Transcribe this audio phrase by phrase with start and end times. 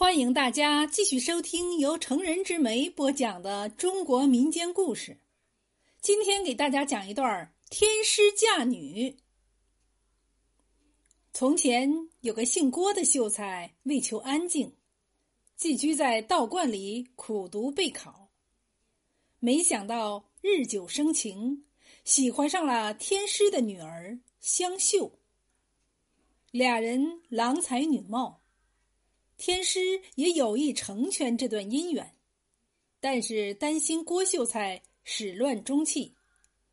[0.00, 5.18] 欢迎大家继续收听由成人之美播讲的中国民间故事。
[6.00, 9.18] 今天给大家讲一段天师嫁女。
[11.34, 14.74] 从前有个姓郭的秀才，为求安静，
[15.54, 18.30] 寄居在道观里苦读备考。
[19.38, 21.66] 没想到日久生情，
[22.04, 25.18] 喜欢上了天师的女儿香秀。
[26.52, 28.39] 俩人郎才女貌。
[29.40, 32.14] 天师也有意成全这段姻缘，
[33.00, 36.14] 但是担心郭秀才始乱终弃，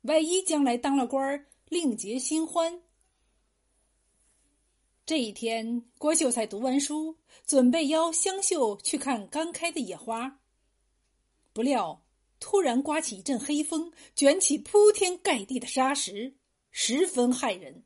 [0.00, 2.80] 万一将来当了官，另结新欢。
[5.04, 10.40] 这一天，郭秀才读完书，准备邀香秀去看刚开的野花，
[11.52, 12.02] 不料
[12.40, 16.34] 突然刮起一阵黑风，卷起铺天盖地的沙石，
[16.70, 17.84] 十分骇人。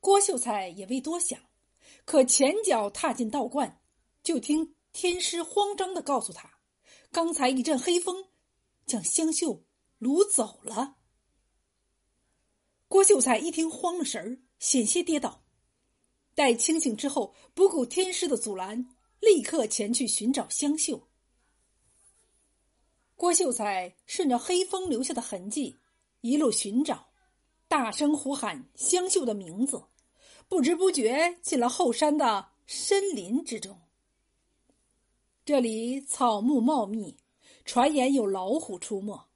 [0.00, 1.47] 郭秀才也未多想。
[2.08, 3.82] 可前脚踏进道观，
[4.22, 6.50] 就听天师慌张的告诉他
[7.12, 8.30] ：“刚才一阵黑风，
[8.86, 9.66] 将香秀
[10.00, 10.96] 掳走了。”
[12.88, 15.44] 郭秀才一听慌了神儿，险些跌倒。
[16.34, 18.88] 待清醒之后，不顾天师的阻拦，
[19.20, 21.10] 立刻前去寻找香秀。
[23.16, 25.76] 郭秀才顺着黑风留下的痕迹，
[26.22, 27.10] 一路寻找，
[27.68, 29.84] 大声呼喊香秀的名字。
[30.48, 33.78] 不知不觉进了后山的深林之中。
[35.44, 37.16] 这里草木茂密，
[37.64, 39.28] 传言有老虎出没。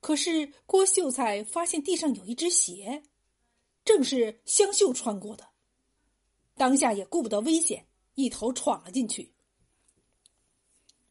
[0.00, 3.02] 可是郭秀才发现地上有一只鞋，
[3.84, 5.48] 正是香秀穿过的。
[6.56, 9.32] 当下也顾不得危险，一头闯了进去。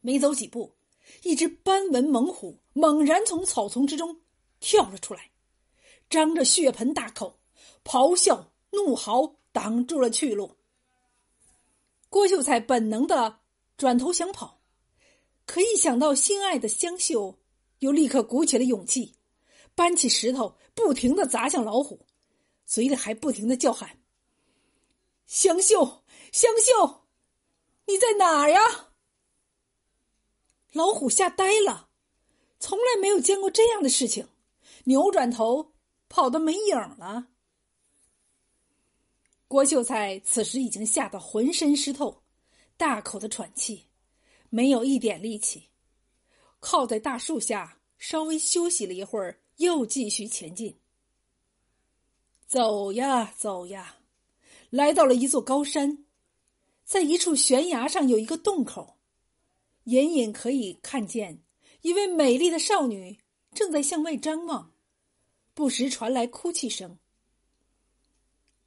[0.00, 0.76] 没走几步，
[1.22, 4.20] 一只斑纹猛虎猛然从草丛之中
[4.60, 5.30] 跳了出来，
[6.08, 7.40] 张着血盆大口，
[7.82, 8.52] 咆哮。
[8.74, 10.56] 怒嚎挡住了去路。
[12.08, 13.40] 郭秀才本能的
[13.76, 14.60] 转头想跑，
[15.46, 17.38] 可一想到心爱的香秀，
[17.80, 19.16] 又立刻鼓起了勇气，
[19.74, 22.06] 搬起石头不停的砸向老虎，
[22.64, 23.98] 嘴里还不停的叫喊
[25.26, 27.04] ：“香秀，香秀，
[27.86, 28.60] 你在哪儿呀？”
[30.72, 31.88] 老虎吓呆了，
[32.58, 34.28] 从来没有见过这样的事情，
[34.84, 35.72] 扭转头
[36.08, 37.28] 跑得没影了。
[39.54, 42.24] 郭秀才此时已经吓得浑身湿透，
[42.76, 43.86] 大口的喘气，
[44.50, 45.68] 没有一点力气，
[46.58, 50.80] 靠在大树下稍微休息了一会儿，又继续前进。
[52.48, 53.98] 走呀走呀，
[54.70, 56.04] 来到了一座高山，
[56.84, 58.98] 在一处悬崖上有一个洞口，
[59.84, 61.44] 隐隐可以看见
[61.82, 63.20] 一位美丽的少女
[63.54, 64.72] 正在向外张望，
[65.54, 66.98] 不时传来哭泣声。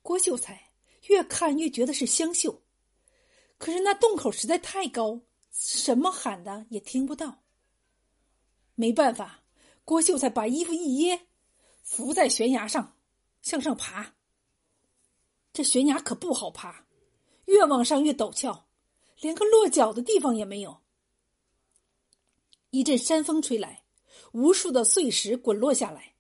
[0.02, 0.67] 郭秀才。
[1.08, 2.62] 越看越觉得是香秀，
[3.58, 7.44] 可是那洞口实在太高，什么喊的也听不到。
[8.76, 9.44] 没办法，
[9.84, 11.28] 郭秀才把衣服一掖，
[11.82, 12.96] 伏在悬崖上
[13.42, 14.14] 向上爬。
[15.54, 16.86] 这悬崖可不好爬，
[17.46, 18.68] 越往上越陡峭，
[19.22, 20.82] 连个落脚的地方也没有。
[22.70, 23.84] 一阵山风吹来，
[24.34, 26.14] 无数的碎石滚落下来，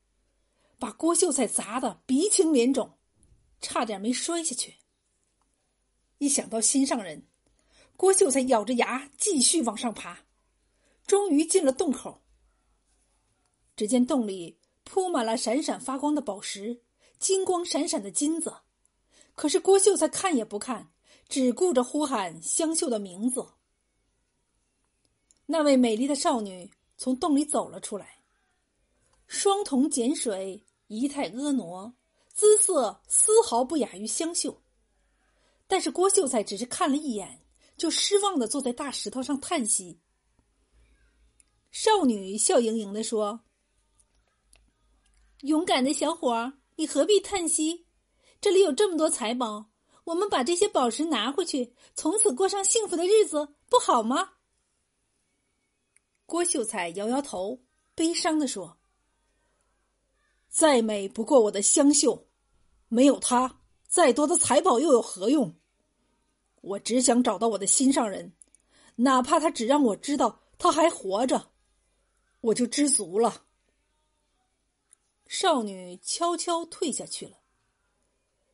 [0.79, 2.97] 把郭秀才砸得鼻青脸肿。
[3.61, 4.75] 差点没摔下去。
[6.19, 7.27] 一想到心上人，
[7.95, 10.25] 郭秀才咬着牙继续往上爬，
[11.05, 12.21] 终于进了洞口。
[13.75, 16.81] 只见洞里铺满了闪闪发光的宝石，
[17.19, 18.57] 金光闪闪的金子。
[19.35, 20.91] 可是郭秀才看也不看，
[21.29, 23.53] 只顾着呼喊香秀的名字。
[25.45, 28.23] 那位美丽的少女从洞里走了出来，
[29.27, 31.93] 双瞳剪水，仪态婀娜。
[32.37, 34.61] 姿色丝毫不亚于香秀，
[35.65, 37.43] 但是郭秀才只是看了一眼，
[37.75, 39.99] 就失望的坐在大石头上叹息。
[41.71, 43.39] 少女笑盈盈的说
[45.41, 47.87] ：“勇敢的小伙，你何必叹息？
[48.39, 49.71] 这里有这么多财宝，
[50.03, 54.33] 我们把这些宝石拿回去，从此过上幸福的日子，不好吗？”
[56.27, 57.63] 郭秀才摇摇头，
[57.95, 58.77] 悲伤的说
[60.47, 62.25] ：“再美不过我的香秀。”
[62.89, 65.55] 没有他，再多的财宝又有何用？
[66.61, 68.33] 我只想找到我的心上人，
[68.95, 71.51] 哪怕他只让我知道他还活着，
[72.41, 73.43] 我就知足了。
[75.27, 77.39] 少女悄悄退下去了。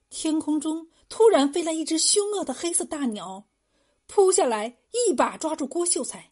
[0.09, 3.47] 天空中突然飞来一只凶恶的黑色大鸟，
[4.07, 6.30] 扑下来，一把抓住郭秀才，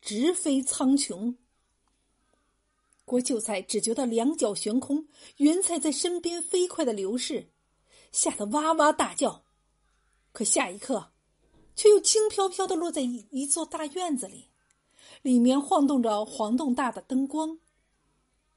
[0.00, 1.34] 直飞苍穹。
[3.12, 5.06] 郭秀才只觉得两脚悬空，
[5.36, 7.50] 云彩在身边飞快的流逝，
[8.10, 9.44] 吓得哇哇大叫。
[10.32, 11.12] 可下一刻，
[11.76, 14.48] 却又轻飘飘的落在一一座大院子里，
[15.20, 17.58] 里面晃动着黄洞大的灯光。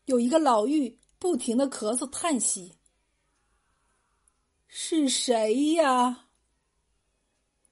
[0.06, 2.76] 有一个老妪不停的咳嗽叹息。
[4.68, 6.30] 是谁呀？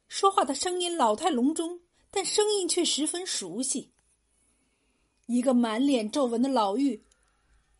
[0.09, 1.79] 说话的声音老态龙钟，
[2.11, 3.92] 但声音却十分熟悉。
[5.25, 7.01] 一个满脸皱纹的老妪，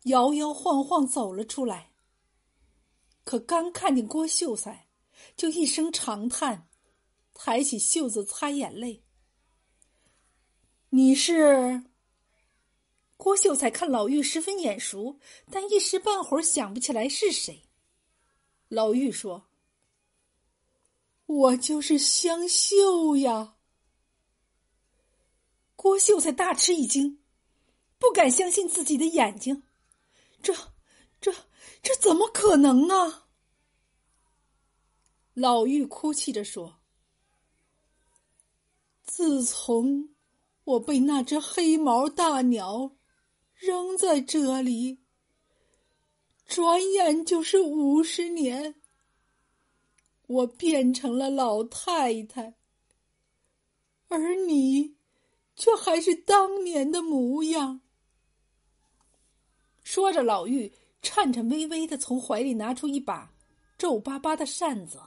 [0.04, 1.92] 摇摇晃晃走了出来。
[3.24, 4.88] 可刚看见郭秀才，
[5.36, 6.68] 就一声长叹，
[7.32, 9.02] 抬起袖子擦眼泪。
[10.90, 11.84] 你是？
[13.16, 15.18] 郭秀才看老妪十分眼熟，
[15.50, 17.62] 但一时半会儿想不起来是谁。
[18.68, 19.46] 老妪说
[21.24, 23.56] ：“我就是香秀呀。”
[25.76, 27.23] 郭秀才大吃一惊，
[27.98, 29.62] 不敢相信自己的眼睛，
[30.42, 30.52] 这、
[31.20, 31.32] 这、
[31.82, 33.28] 这怎么可能啊？
[35.32, 36.80] 老妪哭泣着说
[39.04, 40.10] ：“自从
[40.64, 42.96] 我被那只黑毛大鸟
[43.54, 45.00] 扔在这里。”
[46.46, 48.74] 转眼就是五十年，
[50.26, 52.54] 我变成了老太太，
[54.08, 54.94] 而你
[55.56, 57.80] 却还是当年的模样。
[59.84, 63.32] 说着，老妪颤颤巍巍的从怀里拿出一把
[63.78, 65.00] 皱巴巴的扇子，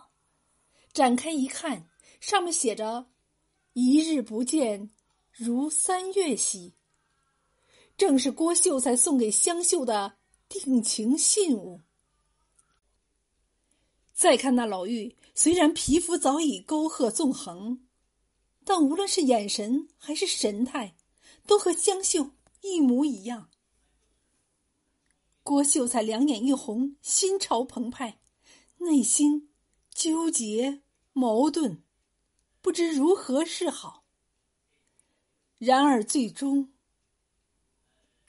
[0.94, 1.90] 展开一看，
[2.22, 3.08] 上面写着
[3.74, 4.90] “一日不见，
[5.32, 6.74] 如三月兮”，
[7.98, 10.16] 正是郭秀才送给香秀的。
[10.50, 11.82] 定情信物。
[14.14, 17.86] 再看那老妪，虽然皮肤早已沟壑纵横，
[18.64, 20.96] 但无论是眼神还是神态，
[21.46, 22.32] 都和香秀
[22.62, 23.50] 一模一样。
[25.48, 28.20] 郭秀才两眼一红，心潮澎湃，
[28.80, 29.50] 内心
[29.90, 30.82] 纠结
[31.14, 31.84] 矛盾，
[32.62, 34.04] 不知如何是好。
[35.58, 36.74] 然而最终。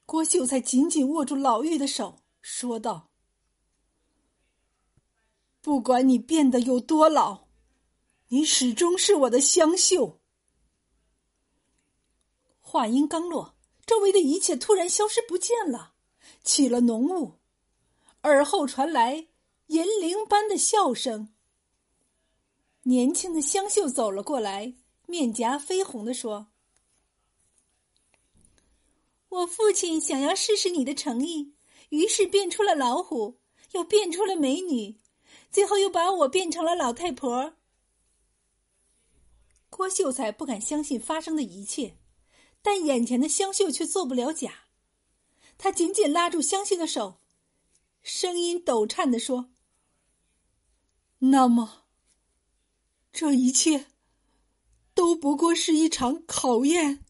[0.07, 3.11] 郭秀才紧紧握住老妪的手，说道
[5.61, 7.49] ：“不管你变得有多老，
[8.29, 10.21] 你始终是我的香秀。”
[12.63, 15.97] 话音刚落，周围的一切突然消失不见了，
[16.43, 17.35] 起了浓雾，
[18.23, 19.29] 耳后传来
[19.69, 21.33] 银铃般的笑声。
[22.83, 24.75] 年轻的香秀走了过来，
[25.07, 26.49] 面颊绯红的说。
[29.29, 31.53] 我父亲想要试试你的诚意，
[31.91, 33.39] 于是变出了老虎，
[33.73, 34.99] 又变出了美女，
[35.51, 37.55] 最后又把我变成了老太婆。
[39.69, 41.99] 郭秀才不敢相信发生的一切，
[42.63, 44.68] 但眼前的香秀却做不了假。
[45.59, 47.21] 他紧紧拉住香秀的手，
[48.01, 49.51] 声音抖颤的说
[51.19, 51.87] ：“那么，
[53.13, 53.87] 这一切
[54.95, 57.05] 都不过是一场考验。”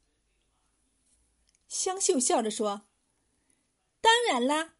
[1.69, 2.87] 香秀笑着说
[4.01, 4.77] ：“当然啦，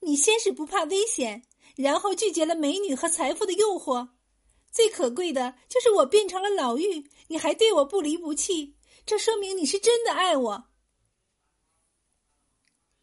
[0.00, 1.44] 你先是不怕危险，
[1.76, 4.08] 然后拒绝了美女和财富的诱惑，
[4.72, 8.74] 最可贵的就是我变成了老妪，你还对我不离不弃，
[9.06, 10.70] 这说明你是真的爱我。”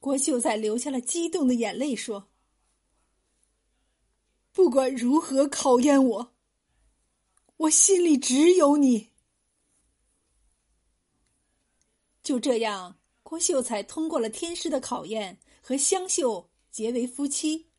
[0.01, 2.27] 郭秀才流下了激动的眼泪，说
[4.51, 6.33] ：“不管如何考验我，
[7.57, 9.11] 我心里只有你。”
[12.23, 12.97] 就这样。
[13.21, 17.69] 郭秀才通过了天师的考验，和香秀结为夫妻。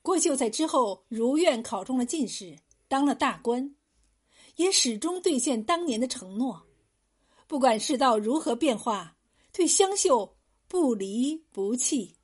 [0.00, 2.56] 郭秀才之后如愿考中了进士，
[2.86, 3.74] 当了大官，
[4.56, 6.66] 也始终兑现当年的承诺。
[7.46, 9.18] 不管世道如何变化，
[9.52, 10.37] 对香秀
[10.68, 12.14] 不离不弃，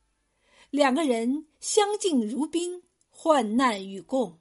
[0.69, 4.39] 两个人相敬如宾，患难与共。